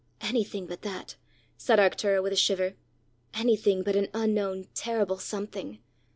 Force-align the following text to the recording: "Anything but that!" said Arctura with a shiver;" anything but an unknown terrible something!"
"Anything 0.21 0.65
but 0.65 0.81
that!" 0.81 1.15
said 1.57 1.77
Arctura 1.77 2.23
with 2.23 2.33
a 2.33 2.35
shiver;" 2.35 2.73
anything 3.35 3.83
but 3.83 3.95
an 3.95 4.07
unknown 4.15 4.65
terrible 4.73 5.19
something!" 5.19 5.77